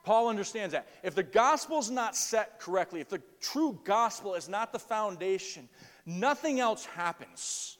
[0.04, 0.88] Paul understands that.
[1.04, 5.70] If the gospel is not set correctly, if the true gospel is not the foundation,
[6.06, 7.78] nothing else happens.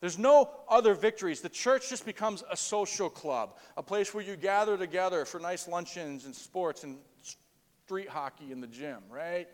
[0.00, 1.40] There's no other victories.
[1.40, 5.68] The church just becomes a social club, a place where you gather together for nice
[5.68, 6.98] luncheons and sports and
[7.84, 9.48] street hockey in the gym, right?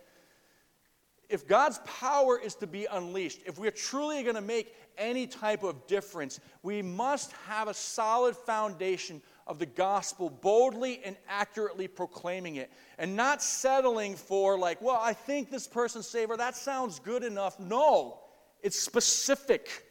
[1.28, 5.64] If God's power is to be unleashed, if we're truly going to make any type
[5.64, 12.56] of difference, we must have a solid foundation of the gospel, boldly and accurately proclaiming
[12.56, 17.00] it, and not settling for, like, well, I think this person's saved, or that sounds
[17.00, 17.59] good enough.
[17.59, 18.20] No,
[18.62, 19.86] it's specific.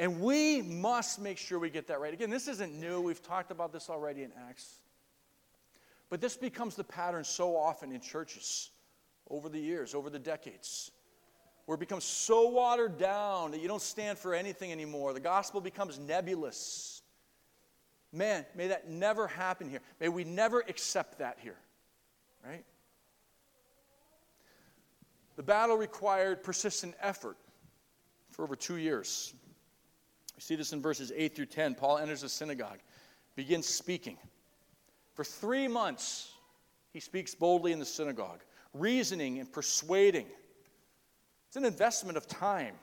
[0.00, 2.14] And we must make sure we get that right.
[2.14, 3.02] Again, this isn't new.
[3.02, 4.78] We've talked about this already in Acts.
[6.08, 8.70] But this becomes the pattern so often in churches
[9.28, 10.90] over the years, over the decades,
[11.66, 15.12] where it becomes so watered down that you don't stand for anything anymore.
[15.12, 17.02] The gospel becomes nebulous.
[18.10, 19.80] Man, may that never happen here.
[20.00, 21.58] May we never accept that here,
[22.42, 22.64] right?
[25.36, 27.36] The battle required persistent effort
[28.30, 29.34] for over two years.
[30.40, 31.74] We see this in verses 8 through 10.
[31.74, 32.78] Paul enters the synagogue,
[33.36, 34.16] begins speaking.
[35.12, 36.32] For three months,
[36.94, 38.40] he speaks boldly in the synagogue,
[38.72, 40.24] reasoning and persuading.
[41.48, 42.74] It's an investment of time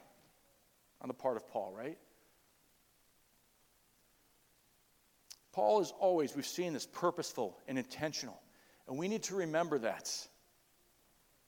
[1.01, 1.97] on the part of Paul, right?
[5.51, 8.39] Paul is always, we've seen this, purposeful and intentional.
[8.87, 10.15] And we need to remember that.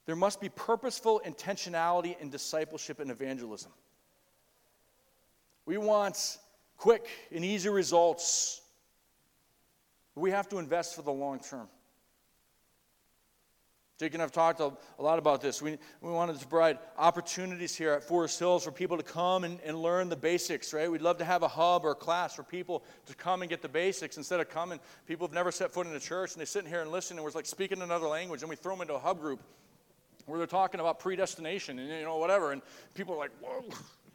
[0.08, 3.72] There must be purposeful intentionality in discipleship and evangelism.
[5.70, 6.40] We want
[6.78, 8.60] quick and easy results.
[10.16, 11.68] We have to invest for the long term.
[14.00, 15.62] Jake and I have talked a, lot about this.
[15.62, 19.60] We, we wanted to provide opportunities here at Forest Hills for people to come and,
[19.64, 20.90] and learn the basics, right?
[20.90, 23.62] We'd love to have a hub or a class for people to come and get
[23.62, 24.80] the basics instead of coming.
[25.06, 27.24] People have never set foot in a church and they sit here and listen and
[27.24, 29.40] we're like speaking another language and we throw them into a hub group
[30.26, 32.64] where they're talking about predestination and you know whatever and
[32.96, 33.64] people are like, whoa.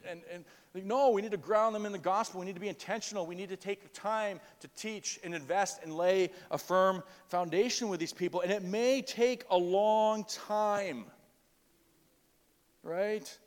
[0.09, 0.45] And, and
[0.87, 2.41] no, we need to ground them in the gospel.
[2.41, 3.27] We need to be intentional.
[3.27, 8.01] We need to take time to teach and invest and lay a firm foundation with
[8.01, 8.41] these people.
[8.41, 11.05] And it may take a long time,
[12.83, 13.39] right?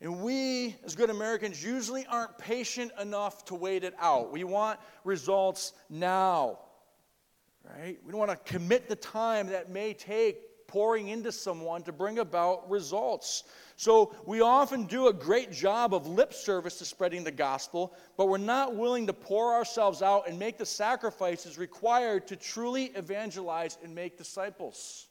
[0.00, 4.30] And we, as good Americans, usually aren't patient enough to wait it out.
[4.30, 6.60] We want results now,
[7.64, 7.98] right?
[8.04, 12.20] We don't want to commit the time that may take pouring into someone to bring
[12.20, 13.44] about results.
[13.76, 18.28] So we often do a great job of lip service to spreading the gospel, but
[18.28, 23.78] we're not willing to pour ourselves out and make the sacrifices required to truly evangelize
[23.82, 25.06] and make disciples.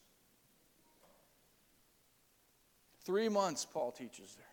[3.04, 4.46] Three months, Paul teaches there.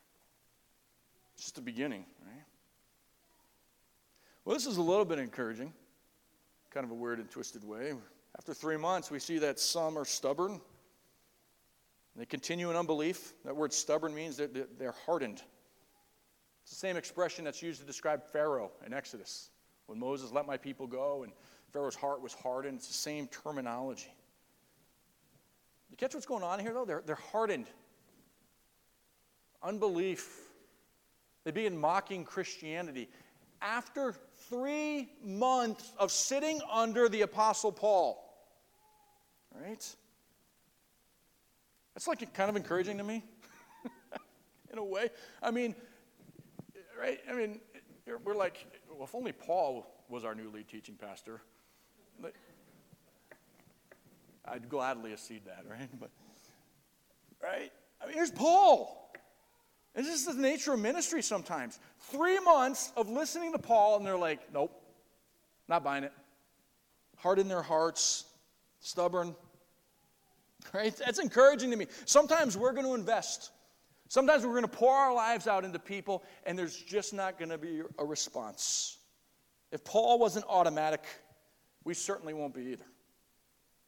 [1.34, 2.44] It's just the beginning, right?
[4.44, 5.72] Well, this is a little bit encouraging,
[6.70, 7.92] kind of a weird and twisted way.
[8.38, 10.60] After three months, we see that some are stubborn,
[12.16, 13.32] they continue in unbelief.
[13.44, 15.42] That word stubborn means that they're hardened.
[16.62, 19.50] It's the same expression that's used to describe Pharaoh in Exodus.
[19.86, 21.32] When Moses let my people go and
[21.72, 24.14] Pharaoh's heart was hardened, it's the same terminology.
[25.90, 26.84] You catch what's going on here, though?
[26.84, 27.66] They're, they're hardened.
[29.62, 30.28] Unbelief.
[31.44, 33.08] They begin mocking Christianity.
[33.60, 34.14] After
[34.48, 38.24] three months of sitting under the Apostle Paul,
[39.54, 39.96] right?
[41.94, 43.22] That's like kind of encouraging to me,
[44.72, 45.10] in a way.
[45.42, 45.74] I mean,
[47.00, 47.20] right?
[47.30, 47.60] I mean,
[48.24, 51.40] we're like, well, if only Paul was our new lead teaching pastor,
[54.46, 55.88] I'd gladly accede that, right?
[55.98, 56.10] But,
[57.42, 57.72] right?
[58.02, 59.12] I mean, here's Paul.
[59.94, 61.78] This is the nature of ministry sometimes.
[61.98, 64.72] Three months of listening to Paul, and they're like, nope,
[65.68, 66.12] not buying it.
[67.16, 68.24] Hard in their hearts,
[68.80, 69.34] stubborn,
[70.72, 70.94] Right?
[70.96, 71.86] That's encouraging to me.
[72.04, 73.50] Sometimes we're going to invest.
[74.08, 77.50] Sometimes we're going to pour our lives out into people, and there's just not going
[77.50, 78.98] to be a response.
[79.70, 81.04] If Paul wasn't automatic,
[81.84, 82.84] we certainly won't be either.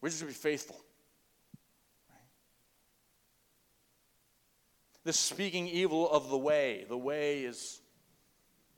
[0.00, 0.80] We just be faithful.
[5.04, 6.84] This speaking evil of the way.
[6.88, 7.80] The way is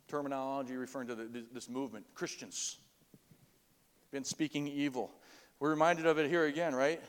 [0.09, 2.07] terminology referring to the, this movement.
[2.15, 2.79] Christians
[4.11, 5.11] been speaking evil.
[5.61, 7.03] We're reminded of it here again, right?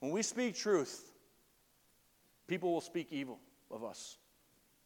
[0.00, 1.12] When we speak truth,
[2.46, 3.38] people will speak evil
[3.70, 4.16] of us.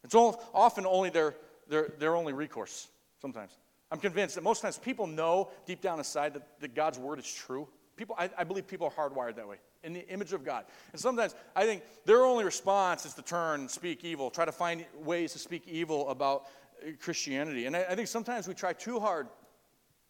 [0.03, 1.35] It's often only their,
[1.67, 2.87] their, their only recourse,
[3.21, 3.57] sometimes.
[3.91, 7.31] I'm convinced that most times people know deep down inside that, that God's word is
[7.31, 7.67] true.
[7.95, 10.65] People, I, I believe people are hardwired that way, in the image of God.
[10.91, 14.83] And sometimes I think their only response is to turn, speak evil, try to find
[15.03, 16.47] ways to speak evil about
[16.81, 17.67] uh, Christianity.
[17.67, 19.27] And I, I think sometimes we try too hard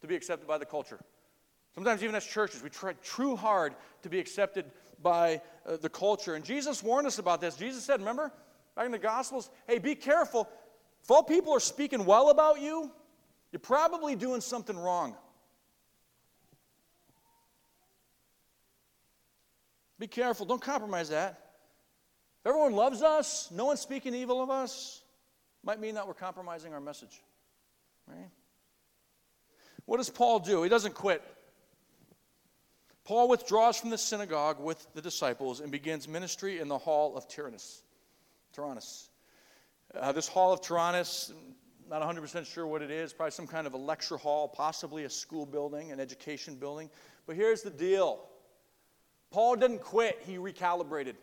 [0.00, 0.98] to be accepted by the culture.
[1.74, 4.64] Sometimes, even as churches, we try too hard to be accepted
[5.04, 6.34] by uh, the culture.
[6.34, 7.54] And Jesus warned us about this.
[7.54, 8.32] Jesus said, remember,
[8.74, 10.48] back in the Gospels, hey, be careful.
[11.04, 12.90] If all people are speaking well about you,
[13.52, 15.14] you're probably doing something wrong.
[20.00, 20.44] Be careful.
[20.44, 21.40] Don't compromise that.
[22.40, 25.02] If everyone loves us, no one's speaking evil of us,
[25.62, 27.22] might mean that we're compromising our message.
[28.08, 28.28] Right?
[29.86, 30.62] What does Paul do?
[30.62, 31.22] He doesn't quit.
[33.04, 37.28] Paul withdraws from the synagogue with the disciples and begins ministry in the hall of
[37.28, 37.82] Tyrannus.
[38.52, 39.10] Tyrannus.
[39.94, 41.32] Uh, this hall of Tyrannus,
[41.88, 45.10] not 100% sure what it is, probably some kind of a lecture hall, possibly a
[45.10, 46.88] school building, an education building.
[47.26, 48.20] But here's the deal
[49.30, 51.14] Paul didn't quit, he recalibrated.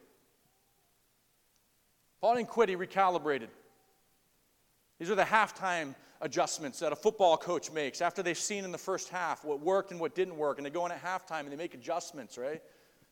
[2.19, 3.47] Paul didn't quit, he recalibrated.
[5.01, 8.77] These are the halftime adjustments that a football coach makes after they've seen in the
[8.77, 11.51] first half what worked and what didn't work, and they go in at halftime and
[11.51, 12.61] they make adjustments, right?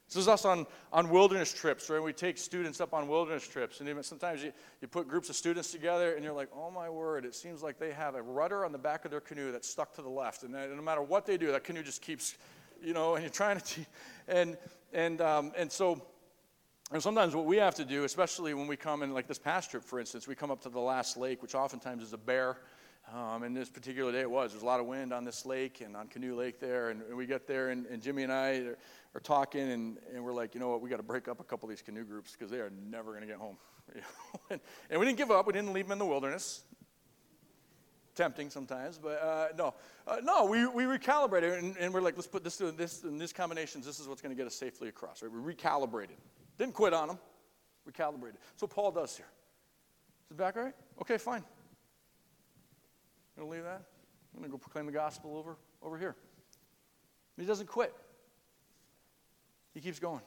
[0.07, 1.99] This is us on, on wilderness trips, right?
[1.99, 5.35] We take students up on wilderness trips, and even sometimes you, you put groups of
[5.35, 8.65] students together, and you're like, oh my word, it seems like they have a rudder
[8.65, 11.25] on the back of their canoe that's stuck to the left, and no matter what
[11.25, 12.37] they do, that canoe just keeps,
[12.83, 13.81] you know, and you're trying to,
[14.27, 14.59] and
[14.93, 15.99] and um, and so
[16.91, 19.69] and sometimes what we have to do, especially when we come in, like this past
[19.69, 22.57] trip, for instance, we come up to the last lake, which oftentimes is a bear.
[23.13, 24.51] Um, and this particular day it was.
[24.51, 26.89] There's a lot of wind on this lake and on Canoe Lake there.
[26.89, 28.77] And, and we get there, and, and, Jimmy and I are,
[29.15, 31.43] are talking, and, and, we're like, you know what, we got to break up a
[31.43, 33.57] couple of these canoe groups because they are never going to get home.
[34.51, 34.59] and,
[34.91, 35.47] and we didn't give up.
[35.47, 36.63] We didn't leave them in the wilderness.
[38.13, 39.73] tempting sometimes, but uh, no.
[40.07, 43.33] Uh, no, we, we recalibrated and, and, we're like, let's put this this in these
[43.33, 43.87] combinations.
[43.87, 45.23] This is what's going to get us safely across.
[45.23, 45.31] Right?
[45.31, 46.17] We recalibrated.
[46.59, 47.17] Didn't quit on them.
[47.89, 48.35] Recalibrated.
[48.57, 49.25] So Paul does here.
[50.25, 50.75] Is it back all right?
[51.01, 51.43] Okay, fine.
[53.37, 53.81] I'm Gonna leave that?
[54.35, 56.15] I'm gonna go proclaim the gospel over, over here.
[57.37, 57.95] He doesn't quit.
[59.73, 60.21] He keeps going.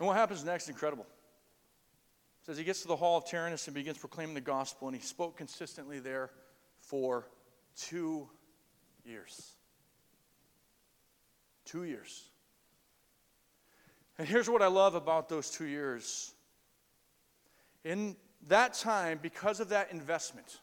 [0.00, 0.68] And what happens next?
[0.68, 1.06] Incredible.
[2.42, 4.96] It says he gets to the hall of Tyrannus and begins proclaiming the gospel, and
[4.96, 6.30] he spoke consistently there
[6.80, 7.28] for
[7.76, 8.28] two
[9.04, 9.52] years.
[11.64, 12.24] Two years.
[14.18, 16.34] And here's what I love about those two years.
[17.84, 18.16] In
[18.48, 20.60] that time, because of that investment,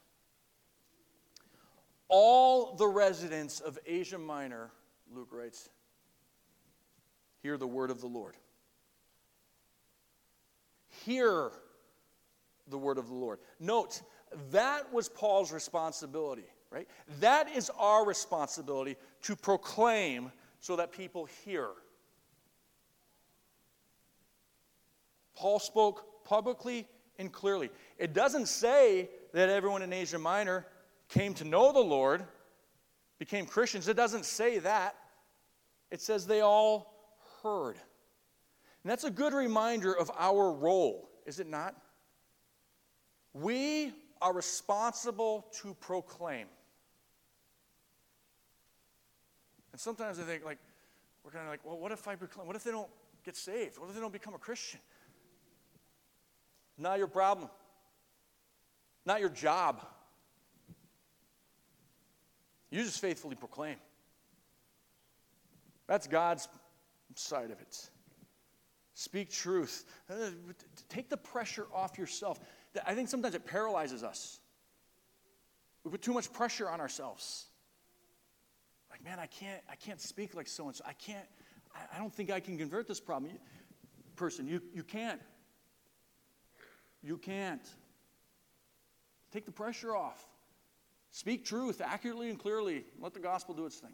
[2.09, 4.71] all the residents of Asia Minor,
[5.13, 5.69] Luke writes,
[7.41, 8.35] hear the word of the Lord.
[11.05, 11.51] Hear
[12.67, 13.39] the word of the Lord.
[13.59, 14.01] Note,
[14.51, 16.87] that was Paul's responsibility, right?
[17.19, 21.69] That is our responsibility to proclaim so that people hear.
[25.35, 26.87] Paul spoke publicly
[27.19, 27.69] and clearly.
[27.97, 30.65] It doesn't say that everyone in Asia Minor
[31.09, 32.25] came to know the Lord,
[33.19, 33.87] became Christians.
[33.87, 34.95] It doesn't say that.
[35.91, 37.77] It says they all heard.
[38.83, 41.75] And that's a good reminder of our role, is it not?
[43.33, 46.47] We are responsible to proclaim.
[49.71, 50.57] And sometimes I think, like,
[51.23, 52.47] we're kind of like, well, what if I proclaim?
[52.47, 52.89] What if they don't
[53.25, 53.77] get saved?
[53.77, 54.79] What if they don't become a Christian?
[56.77, 57.49] Not your problem.
[59.05, 59.85] Not your job.
[62.71, 63.77] You just faithfully proclaim.
[65.87, 66.47] That's God's
[67.15, 67.89] side of it.
[68.95, 69.85] Speak truth.
[70.09, 70.31] Uh,
[70.89, 72.39] take the pressure off yourself.
[72.85, 74.39] I think sometimes it paralyzes us.
[75.83, 77.45] We put too much pressure on ourselves.
[78.89, 80.83] Like, man, I can't, I can't speak like so and so.
[80.87, 81.27] I can't,
[81.93, 83.31] I don't think I can convert this problem.
[84.15, 84.47] person.
[84.47, 85.21] You, you can't.
[87.05, 87.61] You can't.
[89.31, 90.25] Take the pressure off.
[91.11, 92.83] Speak truth accurately and clearly.
[92.99, 93.93] Let the gospel do its thing.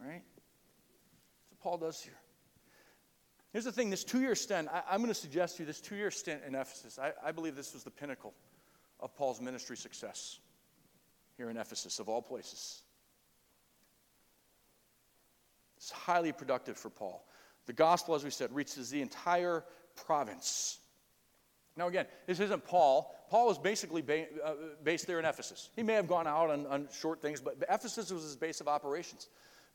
[0.00, 0.22] Right?
[0.22, 2.16] That's what Paul does here.
[3.52, 5.80] Here's the thing this two year stint, I, am going to suggest to you this
[5.80, 8.34] two year stint in Ephesus, I, I believe this was the pinnacle
[9.00, 10.38] of Paul's ministry success
[11.36, 12.82] here in Ephesus, of all places.
[15.76, 17.26] It's highly productive for Paul.
[17.66, 19.64] The gospel, as we said, reaches the entire
[20.06, 20.78] province.
[21.78, 23.14] Now, again, this isn't Paul.
[23.30, 25.70] Paul was basically ba- uh, based there in Ephesus.
[25.76, 28.66] He may have gone out on, on short things, but Ephesus was his base of
[28.66, 29.28] operations.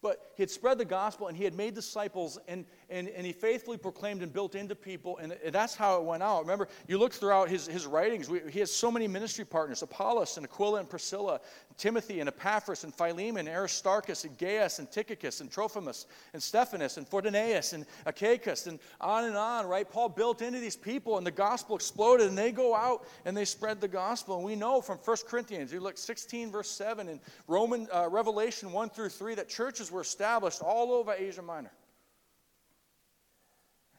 [0.04, 3.32] But he had spread the gospel and he had made disciples and, and, and he
[3.32, 5.18] faithfully proclaimed and built into people.
[5.18, 6.42] And that's how it went out.
[6.42, 10.36] Remember, you look throughout his, his writings, we, he has so many ministry partners Apollos
[10.36, 11.40] and Aquila and Priscilla,
[11.70, 16.44] and Timothy and Epaphras and Philemon, and Aristarchus and Gaius and Tychicus and Trophimus and
[16.44, 19.90] Stephanas and Fortunatus and Achaicus and on and on, right?
[19.90, 23.46] Paul built into these people and the gospel exploded and they go out and they
[23.46, 24.36] spread the gospel.
[24.36, 28.74] And we know from 1 Corinthians, you look 16 verse 7 and Roman uh, Revelation
[28.74, 31.72] 1 through 3 that churches were established all over Asia Minor.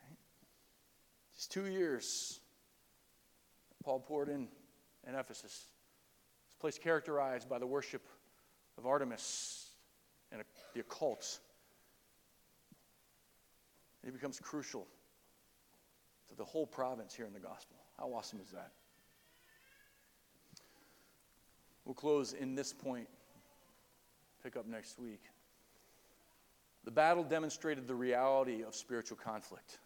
[0.03, 0.19] Right?
[1.35, 2.41] These two years
[3.85, 4.49] Paul poured in
[5.07, 5.67] in Ephesus.
[6.47, 8.03] This place characterized by the worship
[8.79, 9.69] of Artemis
[10.33, 11.39] and the occult.
[14.03, 14.87] It becomes crucial
[16.29, 17.77] to the whole province here in the gospel.
[17.99, 18.73] How awesome is that?
[21.85, 23.09] We'll close in this point,
[24.43, 25.21] pick up next week.
[26.85, 29.79] The battle demonstrated the reality of spiritual conflict.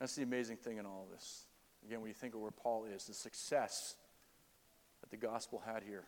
[0.00, 1.44] That's the amazing thing in all of this.
[1.86, 3.96] Again, when you think of where Paul is, the success
[5.00, 6.04] that the gospel had here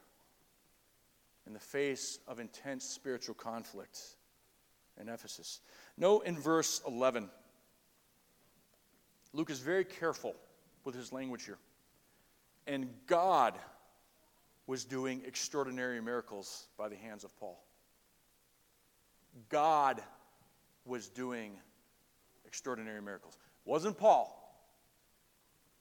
[1.47, 4.01] in the face of intense spiritual conflict
[5.01, 5.61] in Ephesus.
[5.97, 7.31] Note in verse 11,
[9.33, 10.35] Luke is very careful
[10.85, 11.59] with his language here.
[12.67, 13.55] And God
[14.67, 17.63] was doing extraordinary miracles by the hands of Paul.
[19.49, 20.03] God
[20.85, 21.53] was doing
[22.47, 23.39] extraordinary miracles.
[23.67, 24.43] It wasn't Paul.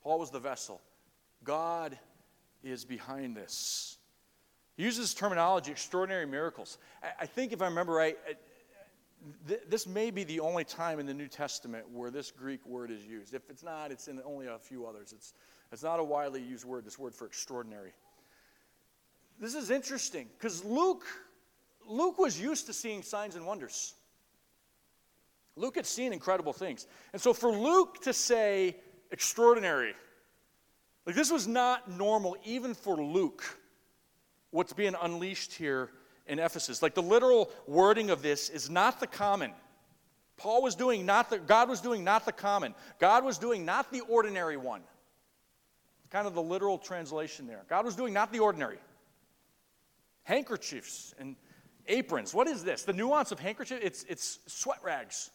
[0.04, 0.82] Paul was the vessel.
[1.44, 1.98] God
[2.64, 3.98] is behind this.
[4.78, 6.78] He uses terminology, extraordinary miracles.
[7.20, 8.34] I think, if I remember right, uh,
[9.70, 13.06] this may be the only time in the New Testament where this Greek word is
[13.06, 13.34] used.
[13.34, 15.14] If it's not, it's in only a few others.
[15.14, 15.34] It's,
[15.72, 17.94] it's not a widely used word, this word for extraordinary.
[19.40, 21.06] This is interesting because Luke
[21.88, 23.94] Luke was used to seeing signs and wonders.
[25.56, 26.88] Luke had seen incredible things.
[27.14, 28.76] And so for Luke to say
[29.12, 29.94] extraordinary,
[31.06, 33.44] like this was not normal even for Luke.
[34.56, 35.90] what's being unleashed here
[36.28, 36.82] in Ephesus.
[36.82, 39.52] Like the literal wording of this is not the common.
[40.38, 42.74] Paul was doing not the, God was doing not the common.
[43.00, 44.82] God was doing not the ordinary one.
[46.10, 47.64] Kind of the literal translation there.
[47.70, 48.78] God was doing not the ordinary.
[50.24, 51.36] Handkerchiefs and
[51.88, 52.34] aprons.
[52.34, 52.84] What is this?
[52.84, 55.32] The nuance of handkerchief, it's, it's sweat rags.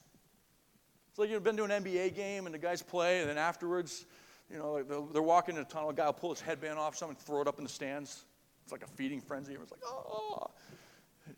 [1.10, 4.06] It's like you've been to an NBA game and the guys play, and then afterwards,
[4.50, 4.82] you know,
[5.12, 7.48] they're walking in a tunnel, a guy will pull his headband off, someone throw it
[7.48, 8.24] up in the stands.
[8.62, 9.52] It's like a feeding frenzy.
[9.52, 10.50] Everyone's like, oh.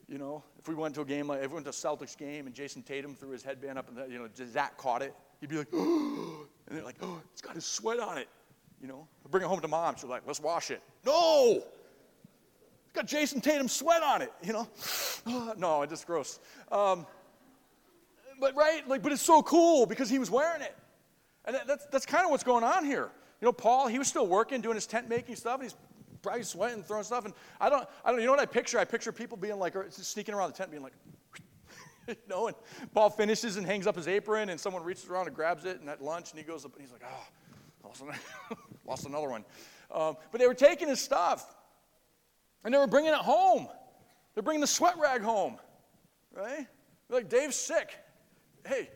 [0.08, 2.16] You know, if we went to a game like, if we went to a Celtics
[2.16, 5.14] game and Jayson Tatum threw his headband up and, the, you know, Zach caught it,
[5.40, 6.46] he'd be like, oh.
[6.68, 8.28] And they're like, oh, it's got his sweat on it.
[8.80, 9.94] You know, bring it home to mom.
[9.96, 10.80] She's like, let's wash it.
[11.04, 11.62] No!
[12.92, 14.68] Got Jayson Tatum sweat on it, you know?
[15.56, 16.38] no, it's just gross.
[16.70, 17.06] Um,
[18.38, 20.76] but right, like, but it's so cool because he was wearing it.
[21.44, 23.10] And that, that's, that's kind of what's going on here.
[23.40, 25.76] You know, Paul, he was still working, doing his tent making stuff, and he's
[26.22, 27.24] probably sweating, throwing stuff.
[27.24, 28.78] And I don't, I don't, you know what I picture?
[28.78, 30.94] I picture people being like, sneaking around the tent, being like,
[32.08, 32.56] you know, and
[32.94, 35.88] Paul finishes and hangs up his apron, and someone reaches around and grabs it, and
[35.88, 38.18] at lunch, and he goes up, and he's like, oh, lost another,
[38.86, 39.44] lost another one.
[39.90, 41.54] Um, but they were taking his stuff,
[42.64, 43.68] and they were bringing it home.
[44.34, 45.56] They're bringing the sweat rag home,
[46.34, 46.66] right?
[47.08, 47.94] They're like, Dave's sick.
[48.66, 48.88] Hey,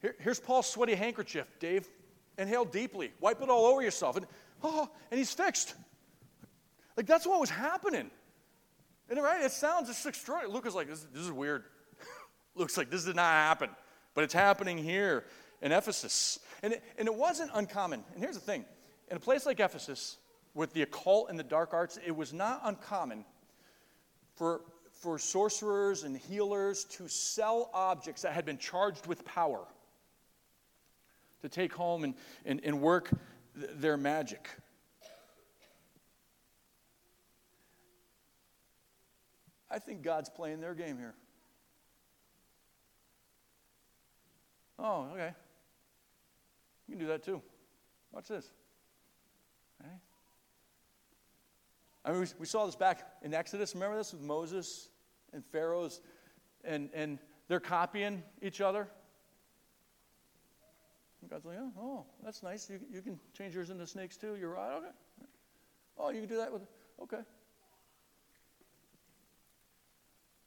[0.00, 1.46] here, here's Paul's sweaty handkerchief.
[1.60, 1.88] Dave,
[2.38, 4.26] inhale deeply, wipe it all over yourself, and
[4.62, 5.74] oh, and he's fixed.
[6.96, 8.10] Like that's what was happening.
[9.08, 10.52] And right, it sounds just extraordinary.
[10.52, 11.64] Luke is like, this, this is weird.
[12.54, 13.68] Looks like this did not happen,
[14.14, 15.24] but it's happening here
[15.60, 16.38] in Ephesus.
[16.62, 18.02] And it, and it wasn't uncommon.
[18.14, 18.64] And here's the thing
[19.10, 20.16] in a place like Ephesus,
[20.54, 23.24] with the occult and the dark arts, it was not uncommon
[24.36, 29.66] for, for sorcerers and healers to sell objects that had been charged with power
[31.42, 33.10] to take home and, and, and work
[33.58, 34.48] th- their magic.
[39.70, 41.14] I think God's playing their game here.
[44.78, 45.32] Oh, okay.
[46.86, 47.42] You can do that too.
[48.12, 48.50] Watch this.
[49.80, 49.90] Okay.
[52.04, 53.74] I mean, we, saw this back in Exodus.
[53.74, 54.90] Remember this with Moses
[55.32, 56.00] and Pharaoh's,
[56.62, 58.88] and, and they're copying each other.
[61.22, 62.68] And God's like, oh, oh, that's nice.
[62.68, 64.36] You, you can change yours into snakes too.
[64.38, 64.76] You're right.
[64.76, 64.86] Okay.
[65.96, 66.62] Oh, you can do that with,
[67.02, 67.22] okay.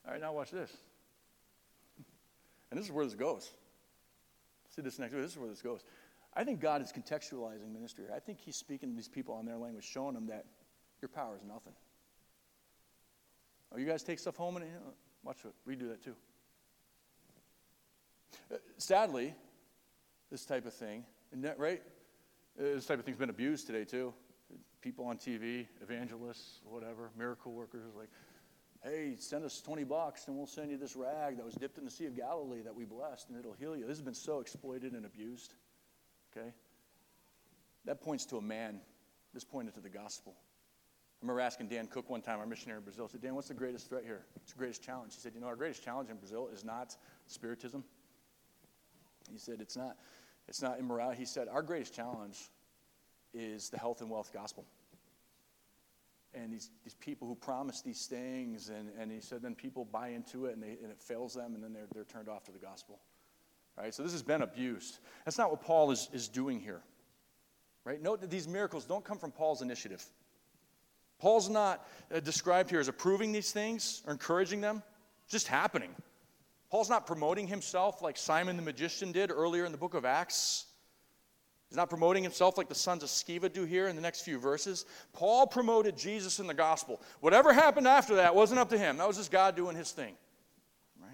[0.05, 0.71] All right, now watch this.
[2.69, 3.51] And this is where this goes.
[4.75, 5.13] See this next.
[5.13, 5.83] This is where this goes.
[6.35, 8.05] I think God is contextualizing ministry.
[8.15, 10.45] I think He's speaking to these people on their language, showing them that
[11.01, 11.73] your power is nothing.
[13.73, 14.93] Oh, you guys take stuff home and you know,
[15.23, 15.53] watch it.
[15.65, 16.15] We do that too.
[18.51, 19.33] Uh, sadly,
[20.31, 21.03] this type of thing,
[21.57, 21.81] right?
[22.59, 24.13] Uh, this type of thing's been abused today too.
[24.81, 28.09] People on TV, evangelists, whatever, miracle workers, like,
[28.83, 31.83] hey, send us 20 bucks and we'll send you this rag that was dipped in
[31.83, 33.81] the Sea of Galilee that we blessed and it'll heal you.
[33.81, 35.53] This has been so exploited and abused.
[36.31, 36.53] Okay?
[37.85, 38.79] That points to a man.
[39.33, 40.35] This pointed to the gospel.
[41.19, 43.47] I remember asking Dan Cook one time, our missionary in Brazil, I said, Dan, what's
[43.47, 44.21] the greatest threat here?
[44.35, 45.15] What's the greatest challenge?
[45.15, 46.95] He said, You know, our greatest challenge in Brazil is not
[47.25, 47.83] spiritism.
[49.31, 49.97] He said, It's not,
[50.47, 51.17] it's not immorality.
[51.19, 52.37] He said, Our greatest challenge
[53.33, 54.65] is the health and wealth gospel
[56.33, 60.09] and these, these people who promise these things, and, and he said then people buy
[60.09, 62.51] into it and, they, and it fails them, and then they're, they're turned off to
[62.51, 62.99] the gospel.
[63.77, 63.93] Right?
[63.93, 64.99] So this has been abused.
[65.25, 66.81] That's not what Paul is, is doing here.
[67.83, 68.01] Right?
[68.01, 70.03] Note that these miracles don't come from Paul's initiative.
[71.19, 74.83] Paul's not uh, described here as approving these things or encouraging them,
[75.27, 75.89] just happening.
[76.69, 80.65] Paul's not promoting himself like Simon the magician did earlier in the book of Acts.
[81.69, 84.39] He's not promoting himself like the sons of Sceva do here in the next few
[84.39, 84.85] verses.
[85.11, 87.01] Paul promoted Jesus in the gospel.
[87.19, 88.97] Whatever happened after that wasn't up to him.
[88.97, 90.15] That was just God doing his thing.
[91.01, 91.09] Right?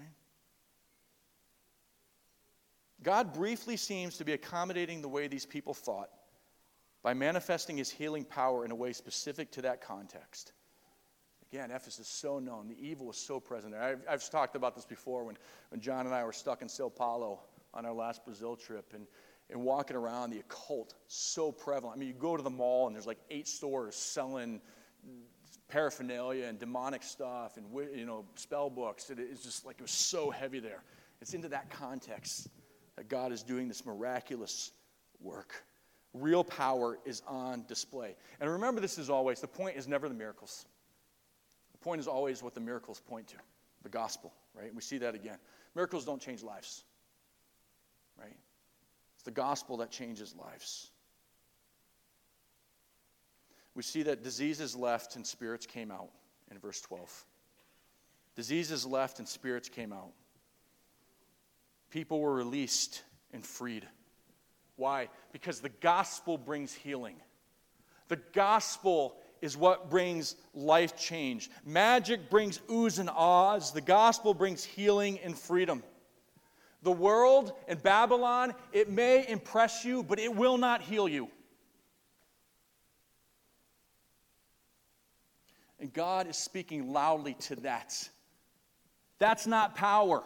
[3.02, 6.10] God briefly seems to be accommodating the way these people thought
[7.04, 10.52] by manifesting his healing power in a way specific to that context.
[11.52, 12.66] Again, Ephesus is so known.
[12.66, 13.82] The evil was so present there.
[13.82, 15.38] I've, I've talked about this before when,
[15.68, 17.38] when John and I were stuck in Sao Paulo
[17.72, 18.92] on our last Brazil trip.
[18.92, 19.06] And
[19.50, 21.96] and walking around the occult so prevalent.
[21.96, 24.60] I mean, you go to the mall and there's like eight stores selling
[25.68, 29.10] paraphernalia and demonic stuff and you know spell books.
[29.10, 30.82] It, it's just like it was so heavy there.
[31.20, 32.48] It's into that context
[32.96, 34.72] that God is doing this miraculous
[35.20, 35.64] work.
[36.14, 38.14] Real power is on display.
[38.40, 40.64] And remember this is always the point is never the miracles.
[41.72, 43.36] The point is always what the miracles point to,
[43.82, 44.72] the gospel, right?
[44.72, 45.38] We see that again.
[45.74, 46.84] Miracles don't change lives.
[48.16, 48.36] Right?
[49.16, 50.90] It's the gospel that changes lives.
[53.74, 56.10] We see that diseases left and spirits came out
[56.50, 57.24] in verse 12.
[58.36, 60.12] Diseases left and spirits came out.
[61.90, 63.02] People were released
[63.32, 63.86] and freed.
[64.76, 65.08] Why?
[65.32, 67.16] Because the gospel brings healing.
[68.08, 71.50] The gospel is what brings life change.
[71.64, 73.72] Magic brings oohs and ahs.
[73.72, 75.82] The gospel brings healing and freedom.
[76.82, 81.28] The world and Babylon, it may impress you, but it will not heal you.
[85.80, 88.08] And God is speaking loudly to that.
[89.18, 90.22] That's not power.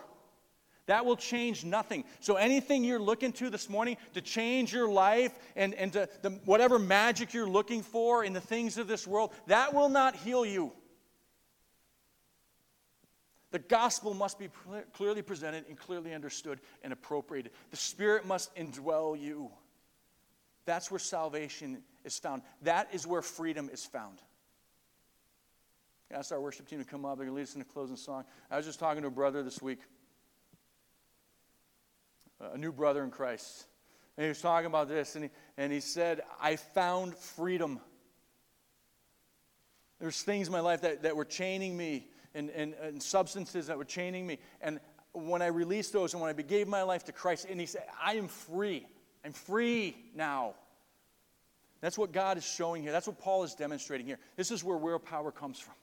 [0.88, 2.04] That will change nothing.
[2.20, 6.30] So, anything you're looking to this morning to change your life and, and to the,
[6.46, 10.46] whatever magic you're looking for in the things of this world, that will not heal
[10.46, 10.72] you.
[13.50, 14.48] The gospel must be
[14.94, 17.52] clearly presented and clearly understood and appropriated.
[17.70, 19.50] The Spirit must indwell you.
[20.64, 22.40] That's where salvation is found.
[22.62, 24.20] That is where freedom is found.
[26.10, 27.18] I asked our worship team to come up.
[27.18, 28.24] They're going to lead us in a closing song.
[28.50, 29.80] I was just talking to a brother this week
[32.40, 33.66] a new brother in Christ.
[34.16, 37.80] And he was talking about this, and he, and he said, I found freedom.
[40.00, 43.78] There's things in my life that, that were chaining me, and, and, and substances that
[43.78, 44.38] were chaining me.
[44.60, 44.80] And
[45.12, 47.84] when I released those, and when I gave my life to Christ, and he said,
[48.02, 48.86] I am free.
[49.24, 50.54] I'm free now.
[51.80, 52.92] That's what God is showing here.
[52.92, 54.18] That's what Paul is demonstrating here.
[54.36, 55.74] This is where willpower comes from.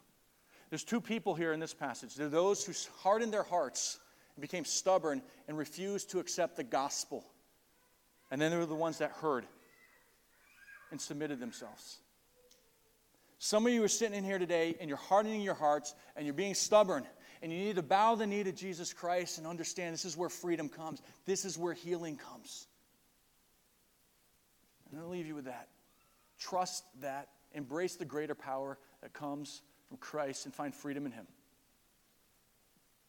[0.70, 2.16] There's two people here in this passage.
[2.16, 4.00] They're those who hardened their hearts
[4.36, 7.26] and became stubborn and refused to accept the gospel.
[8.32, 9.46] And then there were the ones that heard
[10.92, 11.98] and submitted themselves.
[13.40, 16.34] Some of you are sitting in here today and you're hardening your hearts and you're
[16.34, 17.06] being stubborn
[17.42, 20.30] and you need to bow the knee to Jesus Christ and understand this is where
[20.30, 21.02] freedom comes.
[21.26, 22.68] This is where healing comes.
[24.86, 25.68] I'm going to leave you with that.
[26.40, 27.30] Trust that.
[27.54, 31.28] Embrace the greater power that comes from Christ and find freedom in Him.